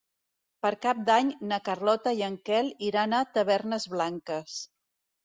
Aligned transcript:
Per 0.65 0.69
Cap 0.85 1.01
d'Any 1.09 1.27
na 1.51 1.59
Carlota 1.67 2.13
i 2.19 2.23
en 2.29 2.37
Quel 2.49 2.71
iran 2.87 3.13
a 3.19 3.21
Tavernes 3.37 3.87
Blanques. 3.93 4.57